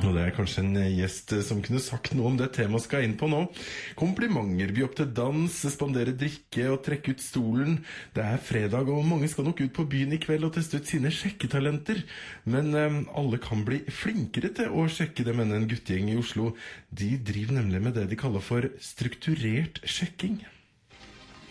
Og 0.00 0.14
det 0.16 0.22
er 0.22 0.32
kanskje 0.32 0.62
en 0.64 0.76
gjest 0.96 1.32
som 1.44 1.58
kunne 1.64 1.80
sagt 1.82 2.14
noe 2.16 2.30
om 2.30 2.36
det 2.38 2.48
temaet 2.56 2.86
skal 2.86 3.04
inn 3.04 3.16
på 3.20 3.28
nå. 3.28 3.42
Komplimenter, 4.00 4.72
by 4.72 4.84
opp 4.86 4.94
til 4.96 5.10
dans, 5.16 5.56
spandere 5.74 6.14
drikke 6.16 6.68
og 6.72 6.80
trekke 6.86 7.12
ut 7.14 7.24
stolen. 7.24 7.76
Det 8.16 8.24
er 8.24 8.40
fredag, 8.40 8.88
og 8.88 9.04
mange 9.06 9.28
skal 9.28 9.48
nok 9.48 9.60
ut 9.60 9.74
på 9.76 9.86
byen 9.92 10.16
i 10.16 10.20
kveld 10.22 10.48
og 10.48 10.54
teste 10.56 10.80
ut 10.80 10.88
sine 10.88 11.12
sjekketalenter. 11.12 12.00
Men 12.48 12.72
eh, 12.72 13.00
alle 13.20 13.40
kan 13.42 13.64
bli 13.66 13.82
flinkere 13.92 14.52
til 14.56 14.72
å 14.72 14.86
sjekke 14.88 15.26
det, 15.26 15.36
mener 15.36 15.60
en 15.60 15.68
guttegjeng 15.70 16.08
i 16.14 16.18
Oslo. 16.20 16.54
De 16.88 17.12
driver 17.20 17.60
nemlig 17.60 17.84
med 17.84 17.98
det 17.98 18.08
de 18.10 18.20
kaller 18.20 18.44
for 18.44 18.70
strukturert 18.80 19.82
sjekking. 19.84 20.40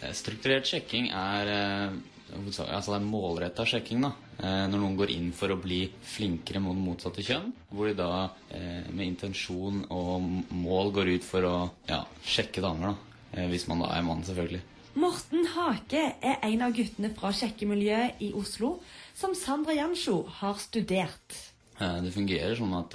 Eh, 0.02 0.16
Strukturert 0.16 0.66
sjekking 0.70 1.12
er, 1.14 1.54
eh, 1.54 2.00
altså 2.38 2.93
det 2.93 2.98
er 3.00 3.05
målretta 3.07 3.66
sjekking. 3.68 4.02
da. 4.05 4.11
Eh, 4.39 4.66
Når 4.70 4.78
noen 4.79 4.98
går 5.00 5.11
inn 5.16 5.32
for 5.36 5.50
å 5.54 5.59
bli 5.61 5.89
flinkere 6.02 6.61
mot 6.64 6.78
motsatte 6.78 7.23
kjønn. 7.25 7.52
Hvor 7.71 7.89
de 7.89 7.96
da 8.00 8.29
eh, 8.52 8.89
med 8.91 9.05
intensjon 9.07 9.83
og 9.89 10.28
mål 10.54 10.92
går 10.96 11.14
ut 11.18 11.23
for 11.28 11.47
å 11.50 11.56
ja, 11.89 12.04
sjekke 12.23 12.61
damer. 12.61 12.93
da. 12.93 12.96
Eh, 13.42 13.47
Hvis 13.51 13.68
man 13.68 13.79
da 13.84 13.92
er 13.97 14.06
mann, 14.07 14.23
selvfølgelig. 14.23 14.61
Morten 15.00 15.46
Hake 15.54 16.01
er 16.21 16.39
en 16.43 16.61
av 16.65 16.73
guttene 16.75 17.11
fra 17.15 17.29
sjekkemiljøet 17.32 18.20
i 18.25 18.32
Oslo 18.36 18.79
som 19.15 19.36
Sandra 19.37 19.75
Jansjo 19.78 20.23
har 20.42 20.57
studert. 20.59 21.37
Det 21.79 22.11
fungerer 22.11 22.57
sånn 22.59 22.73
at 22.75 22.92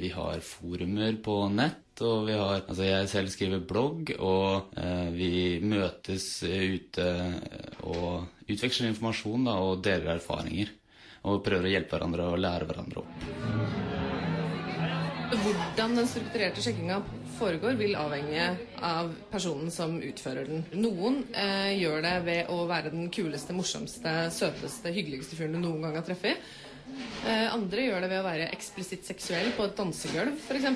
vi 0.00 0.08
har 0.10 0.40
forumer 0.42 1.14
på 1.22 1.36
nett, 1.54 2.00
og 2.02 2.24
vi 2.26 2.32
har 2.34 2.64
Altså, 2.66 2.82
jeg 2.82 3.06
selv 3.12 3.30
skriver 3.30 3.60
blogg, 3.62 4.10
og 4.18 4.74
eh, 4.80 5.10
vi 5.14 5.30
møtes 5.62 6.26
ute 6.42 7.06
og 7.86 8.50
utveksler 8.50 8.90
informasjon 8.90 9.46
da, 9.48 9.56
og 9.62 9.82
deler 9.84 10.16
erfaringer. 10.16 10.72
Og 11.26 11.42
prøver 11.42 11.66
å 11.66 11.72
hjelpe 11.72 11.96
hverandre 11.96 12.28
og 12.30 12.38
lære 12.38 12.68
hverandre 12.68 13.02
opp. 13.02 13.86
Hvordan 15.26 15.96
den 15.98 16.06
strukturerte 16.06 16.62
sjekkinga 16.62 17.00
foregår, 17.36 17.74
vil 17.80 17.96
avhenge 17.98 18.44
av 18.86 19.10
personen 19.32 19.72
som 19.74 19.96
utfører 19.98 20.46
den. 20.46 20.62
Noen 20.78 21.24
eh, 21.34 21.72
gjør 21.80 22.04
det 22.04 22.14
ved 22.28 22.52
å 22.54 22.60
være 22.70 22.92
den 22.94 23.10
kuleste, 23.10 23.56
morsomste, 23.56 24.12
søteste, 24.30 24.92
hyggeligste 24.94 25.38
fyren 25.38 25.58
du 25.58 25.64
noen 25.64 25.82
gang 25.82 25.98
har 25.98 26.06
truffet. 26.06 26.46
Eh, 27.26 27.46
andre 27.50 27.86
gjør 27.88 28.04
det 28.04 28.08
ved 28.12 28.20
å 28.20 28.26
være 28.26 28.44
eksplisitt 28.54 29.06
seksuell 29.08 29.48
på 29.56 29.64
et 29.66 29.72
dansegulv 29.74 30.36
f.eks. 30.46 30.66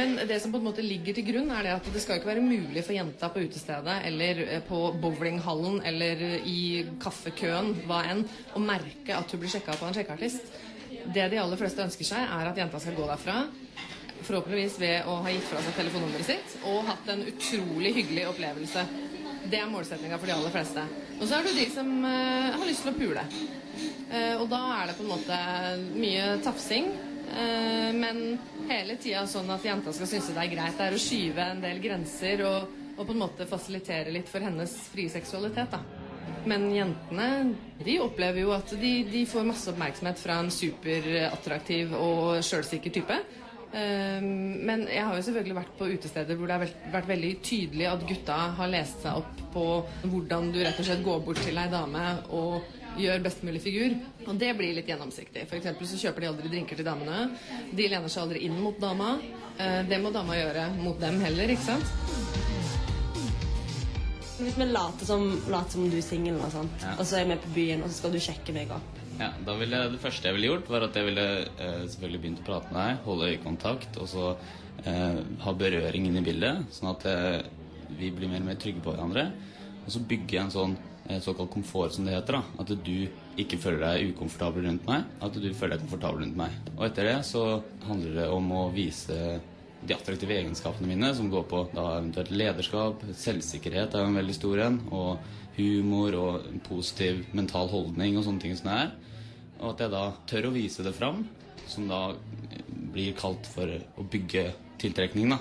Men 0.00 0.14
det 0.28 0.38
som 0.40 0.52
på 0.52 0.56
en 0.56 0.64
måte 0.70 0.84
ligger 0.84 1.16
til 1.16 1.26
grunn, 1.26 1.50
er 1.52 1.66
det 1.66 1.74
at 1.74 1.90
det 1.92 2.00
skal 2.00 2.16
ikke 2.16 2.30
være 2.30 2.44
mulig 2.44 2.84
for 2.86 2.96
jenta 2.96 3.28
på 3.28 3.42
utestedet 3.44 3.98
eller 4.08 4.40
eh, 4.46 4.62
på 4.64 4.80
bowlinghallen 5.02 5.82
eller 5.90 6.24
i 6.48 6.86
kaffekøen, 7.02 7.74
hva 7.84 8.00
enn, 8.14 8.24
å 8.56 8.64
merke 8.64 9.18
at 9.18 9.34
hun 9.34 9.42
blir 9.42 9.52
sjekka 9.52 9.76
på 9.76 9.90
en 9.90 9.98
sjekkeartist. 9.98 10.48
Det 11.12 11.28
de 11.32 11.42
aller 11.42 11.60
fleste 11.60 11.84
ønsker 11.84 12.08
seg, 12.08 12.24
er 12.24 12.48
at 12.48 12.58
jenta 12.64 12.80
skal 12.80 12.96
gå 12.96 13.06
derfra 13.08 13.42
Forhåpentligvis 14.20 14.74
ved 14.80 15.06
å 15.08 15.14
ha 15.24 15.30
gitt 15.32 15.46
fra 15.48 15.62
seg 15.64 15.78
telefonnummeret 15.78 16.28
sitt 16.28 16.66
og 16.68 16.84
hatt 16.90 17.06
en 17.08 17.22
utrolig 17.24 17.94
hyggelig 17.96 18.26
opplevelse. 18.28 18.82
Det 19.44 19.58
er 19.58 19.70
målsettinga 19.70 20.18
for 20.18 20.28
de 20.28 20.34
aller 20.34 20.52
fleste. 20.54 20.82
Og 21.18 21.24
så 21.28 21.38
er 21.38 21.46
det 21.46 21.54
de 21.56 21.68
som 21.72 21.88
uh, 22.04 22.56
har 22.56 22.66
lyst 22.68 22.84
til 22.84 22.92
å 22.92 22.98
pule. 22.98 23.22
Uh, 24.10 24.34
og 24.40 24.44
da 24.50 24.60
er 24.76 24.90
det 24.90 24.98
på 24.98 25.06
en 25.06 25.12
måte 25.14 25.38
mye 25.94 26.26
tafsing. 26.44 26.90
Uh, 27.30 27.90
men 27.96 28.20
hele 28.68 28.98
tida 29.00 29.24
sånn 29.30 29.50
at 29.54 29.64
jenta 29.64 29.94
skal 29.96 30.10
synes 30.10 30.30
det 30.34 30.44
er 30.44 30.52
greit. 30.52 30.76
Det 30.76 30.90
er 30.90 30.98
å 30.98 31.02
skyve 31.06 31.48
en 31.54 31.64
del 31.64 31.80
grenser 31.82 32.44
og, 32.48 32.76
og 32.96 33.02
på 33.04 33.16
en 33.16 33.24
måte 33.24 33.48
fasilitere 33.48 34.12
litt 34.14 34.28
for 34.30 34.44
hennes 34.44 34.76
frie 34.92 35.12
seksualitet. 35.12 35.72
da. 35.72 35.82
Men 36.48 36.70
jentene 36.72 37.28
de 37.84 37.98
opplever 38.00 38.44
jo 38.44 38.52
at 38.54 38.72
de, 38.80 38.92
de 39.08 39.24
får 39.28 39.48
masse 39.48 39.68
oppmerksomhet 39.72 40.20
fra 40.20 40.38
en 40.40 40.50
superattraktiv 40.52 41.92
og 41.96 42.40
sjølsikker 42.44 42.94
type. 43.00 43.18
Ehm, 43.72 44.64
men 44.66 44.80
jeg 44.90 45.04
har 45.06 45.14
jo 45.14 45.22
selvfølgelig 45.22 45.54
vært 45.60 45.76
på 45.78 45.86
utesteder 45.92 46.34
hvor 46.36 46.46
det 46.50 46.56
har 46.56 46.66
vært- 46.92 47.06
veldig 47.06 47.30
tydelig 47.42 47.86
at 47.86 48.06
gutta 48.08 48.38
har 48.58 48.68
lest 48.68 49.02
seg 49.02 49.14
opp 49.20 49.52
på 49.54 49.64
hvordan 50.10 50.52
du 50.52 50.58
rett 50.58 50.78
og 50.80 50.84
slett 50.84 51.04
går 51.04 51.20
bort 51.24 51.36
til 51.36 51.56
ei 51.58 51.68
dame 51.70 52.18
og 52.30 52.62
gjør 52.98 53.22
best 53.22 53.44
mulig 53.46 53.62
figur. 53.62 53.94
Og 54.26 54.38
det 54.38 54.56
blir 54.58 54.74
litt 54.74 54.86
gjennomsiktig. 54.90 55.46
Eksempel 55.46 55.86
så 55.86 56.00
kjøper 56.02 56.20
de 56.20 56.26
aldri 56.26 56.48
drinker 56.50 56.76
til 56.76 56.84
damene. 56.84 57.30
De 57.72 57.88
lener 57.88 58.08
seg 58.08 58.22
aldri 58.24 58.42
inn 58.44 58.58
mot 58.60 58.78
dama. 58.80 59.20
Eh, 59.58 59.82
Det 59.84 60.00
må 60.02 60.12
dama 60.12 60.34
gjøre 60.34 60.76
mot 60.82 60.98
dem 60.98 61.20
heller, 61.20 61.46
ikke 61.48 61.62
sant? 61.62 61.84
Hvis 64.40 64.56
vi 64.56 64.64
later 64.64 65.04
som, 65.06 65.42
later 65.48 65.70
som 65.70 65.90
du 65.90 65.96
er 65.98 66.02
singel, 66.02 66.34
og, 66.40 66.52
Ja. 66.80 66.94
og 66.98 67.04
så 67.06 67.20
er 67.20 67.24
vi 67.26 67.36
på 67.36 67.54
byen, 67.54 67.82
og 67.82 67.90
så 67.90 67.94
skal 67.98 68.10
du 68.12 68.18
sjekke 68.18 68.52
meg 68.54 68.70
opp. 68.70 68.96
Ja, 69.20 69.28
da 69.44 69.52
ville, 69.60 69.82
Det 69.92 70.00
første 70.00 70.30
jeg 70.30 70.36
ville 70.36 70.48
gjort, 70.48 70.68
var 70.72 70.86
at 70.86 70.94
jeg 70.96 71.10
ville 71.10 71.24
eh, 71.44 71.82
selvfølgelig 71.84 72.20
begynt 72.22 72.38
å 72.40 72.46
prate 72.46 72.70
med 72.72 72.80
deg, 72.80 73.00
holde 73.04 73.26
øyekontakt, 73.34 73.98
og 74.00 74.08
så 74.08 74.28
eh, 74.88 75.18
ha 75.44 75.52
berøring 75.60 76.06
inn 76.08 76.16
i 76.16 76.24
bildet, 76.24 76.70
sånn 76.72 76.94
at 76.94 77.04
eh, 77.10 77.42
vi 77.98 78.08
blir 78.16 78.30
mer 78.32 78.40
og 78.40 78.48
mer 78.48 78.56
trygge 78.62 78.80
på 78.80 78.94
hverandre. 78.94 79.26
Og 79.84 79.92
så 79.92 80.00
bygge 80.08 80.40
en 80.40 80.54
sånn 80.54 80.78
eh, 81.10 81.20
såkalt 81.20 81.52
komfort, 81.52 81.92
som 81.92 82.08
det 82.08 82.16
heter. 82.16 82.38
da, 82.38 82.64
At 82.64 82.72
du 82.72 82.96
ikke 83.44 83.60
føler 83.60 83.84
deg 83.84 84.14
ukomfortabel 84.14 84.64
rundt 84.70 84.88
meg, 84.88 85.04
at 85.20 85.36
du 85.36 85.50
føler 85.52 85.76
deg 85.76 85.84
komfortabel 85.84 86.24
rundt 86.24 86.40
meg. 86.40 86.56
Og 86.78 86.86
etter 86.88 87.10
det 87.10 87.18
så 87.28 87.44
handler 87.90 88.22
det 88.22 88.28
om 88.32 88.48
å 88.56 88.66
vise 88.72 89.20
de 89.80 89.96
attraktive 89.96 90.36
egenskapene 90.36 90.88
mine, 90.90 91.12
som 91.16 91.30
går 91.32 91.46
på 91.48 91.62
da 91.72 91.86
eventuelt 91.96 92.32
lederskap, 92.34 93.04
selvsikkerhet 93.16 93.94
er 93.96 94.06
en 94.06 94.18
veldig 94.18 94.36
stor 94.36 94.60
en, 94.66 94.80
og 94.92 95.30
humor 95.56 96.16
og 96.18 96.50
positiv 96.66 97.24
mental 97.36 97.70
holdning 97.72 98.18
og 98.18 98.26
sånne 98.26 98.44
ting 98.44 98.56
som 98.58 98.70
det 98.70 98.76
er. 98.84 98.92
Og 99.60 99.72
at 99.72 99.84
jeg 99.84 99.92
da 99.94 100.04
tør 100.28 100.48
å 100.48 100.54
vise 100.54 100.84
det 100.84 100.94
fram, 100.96 101.24
som 101.70 101.88
da 101.88 102.02
blir 102.92 103.16
kalt 103.18 103.48
for 103.48 103.70
å 103.70 104.06
bygge 104.10 104.50
tiltrekning. 104.80 105.32
da. 105.32 105.40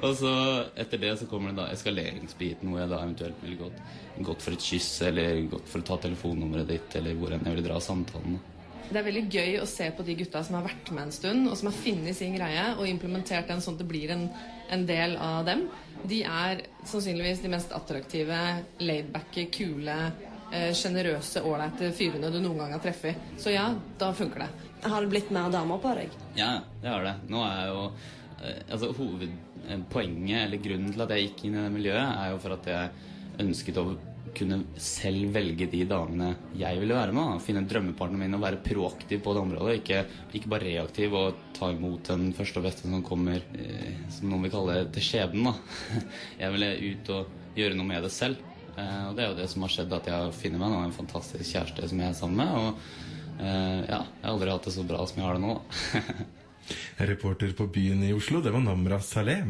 Og 0.00 0.14
så 0.16 0.30
etter 0.78 1.02
det 1.02 1.16
så 1.20 1.26
kommer 1.30 1.50
det 1.50 1.60
da 1.60 1.68
eskaleringsbiten, 1.74 2.70
hvor 2.70 2.82
jeg 2.82 2.92
da 2.92 3.02
eventuelt 3.02 3.42
ville 3.42 3.58
gått, 3.58 3.82
gått 4.30 4.46
for 4.46 4.56
et 4.56 4.64
kyss, 4.70 4.90
eller 5.08 5.42
gått 5.50 5.68
for 5.70 5.82
å 5.82 5.88
ta 5.90 5.98
telefonnummeret 6.06 6.70
ditt, 6.70 6.96
eller 7.00 7.18
hvor 7.18 7.34
enn 7.34 7.44
jeg 7.44 7.56
ville 7.56 7.66
dra 7.66 7.80
samtalen. 7.82 8.38
da. 8.38 8.59
Det 8.88 8.98
er 8.98 9.06
veldig 9.06 9.22
gøy 9.30 9.58
å 9.62 9.68
se 9.68 9.86
på 9.94 10.04
de 10.06 10.16
gutta 10.18 10.42
som 10.46 10.56
har 10.58 10.64
vært 10.66 10.90
med 10.94 11.06
en 11.06 11.14
stund, 11.14 11.46
og 11.50 11.58
som 11.58 11.68
har 11.70 11.76
funnet 11.76 12.16
sin 12.18 12.34
greie 12.34 12.64
og 12.76 12.88
implementert 12.88 13.50
den 13.50 13.62
sånn 13.62 13.76
at 13.76 13.84
det 13.84 13.90
blir 13.90 14.14
en, 14.14 14.24
en 14.72 14.86
del 14.88 15.14
av 15.20 15.44
dem. 15.46 15.66
De 16.10 16.22
er 16.24 16.64
sannsynligvis 16.88 17.42
de 17.44 17.52
mest 17.52 17.74
attraktive, 17.76 18.40
laidbacke, 18.80 19.46
kule, 19.54 19.98
eh, 20.50 20.70
sjenerøse, 20.76 21.44
ålreite 21.46 21.92
fyrene 21.96 22.32
du 22.32 22.40
noen 22.40 22.64
gang 22.64 22.74
har 22.74 22.82
truffet. 22.82 23.30
Så 23.38 23.54
ja, 23.54 23.68
da 24.00 24.10
funker 24.16 24.46
det. 24.46 24.50
Har 24.88 25.04
det 25.04 25.12
blitt 25.12 25.30
mer 25.34 25.52
damer 25.52 25.80
på 25.82 25.92
deg? 25.98 26.18
Ja, 26.38 26.54
det 26.82 26.88
har 26.88 27.04
det. 27.04 27.14
Nå 27.30 27.44
er 27.44 27.56
jeg 27.58 27.72
jo 27.74 27.82
eh, 28.40 28.60
Altså 28.72 28.92
Hovedpoenget, 28.96 30.46
eller 30.46 30.64
grunnen 30.64 30.94
til 30.94 31.04
at 31.04 31.14
jeg 31.14 31.28
gikk 31.28 31.46
inn 31.46 31.58
i 31.58 31.64
det 31.66 31.74
miljøet, 31.74 32.06
er 32.16 32.32
jo 32.32 32.40
for 32.42 32.56
at 32.56 32.70
jeg 32.70 33.08
ønsket 33.44 33.80
å 33.80 33.90
kunne 34.36 34.60
selv 34.80 35.34
velge 35.34 35.66
de 35.70 35.82
damene 35.88 36.30
jeg 36.58 36.80
ville 36.80 36.96
være 36.96 37.14
med. 37.16 37.40
Finne 37.44 37.64
drømmepartneren 37.68 38.24
min 38.24 38.38
og 38.38 38.44
være 38.44 38.62
proaktiv 38.64 39.22
på 39.24 39.34
det 39.36 39.42
området. 39.44 39.76
Ikke, 39.80 40.02
ikke 40.36 40.52
bare 40.52 40.68
reaktiv 40.68 41.16
og 41.18 41.42
ta 41.56 41.70
imot 41.74 42.12
den 42.12 42.30
første 42.36 42.60
og 42.60 42.68
beste 42.68 42.86
som 42.86 43.04
kommer, 43.06 43.44
eh, 43.58 44.00
som 44.12 44.30
noen 44.30 44.46
vil 44.46 44.54
kalle 44.54 44.78
det, 44.78 44.88
til 44.96 45.08
skjebnen. 45.10 45.50
da. 45.50 46.00
Jeg 46.42 46.56
ville 46.56 46.72
ut 46.90 47.12
og 47.16 47.36
gjøre 47.58 47.78
noe 47.78 47.90
med 47.90 48.06
det 48.06 48.14
selv. 48.14 48.40
Eh, 48.76 49.04
og 49.08 49.14
det 49.16 49.24
er 49.24 49.30
jo 49.32 49.38
det 49.40 49.48
som 49.52 49.66
har 49.66 49.74
skjedd, 49.74 49.94
at 49.94 50.10
jeg 50.10 50.16
har 50.16 50.36
funnet 50.36 50.62
meg 50.62 50.72
nå 50.72 50.82
en 50.86 50.94
fantastisk 50.94 51.46
kjæreste 51.50 51.88
som 51.90 52.02
jeg 52.02 52.12
er 52.12 52.18
sammen 52.18 52.40
med. 52.40 52.52
Og 52.60 53.40
eh, 53.40 53.80
ja, 53.90 54.02
jeg 54.04 54.26
har 54.26 54.34
aldri 54.34 54.52
hatt 54.54 54.68
det 54.68 54.76
så 54.76 54.86
bra 54.86 55.06
som 55.06 55.20
jeg 55.20 55.26
har 55.26 55.38
det 55.38 55.44
nå. 55.44 55.56
Reporter 57.10 57.52
på 57.56 57.66
byen 57.72 58.04
i 58.06 58.12
Oslo, 58.14 58.42
det 58.44 58.52
var 58.54 58.62
Namra 58.62 59.00
Saleh. 59.02 59.42